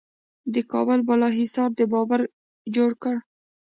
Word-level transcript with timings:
د 0.53 0.55
کابل 0.71 0.99
بالا 1.07 1.29
حصار 1.39 1.69
د 1.79 1.81
بابر 1.91 2.21
جوړ 2.75 2.91
کړ 3.03 3.15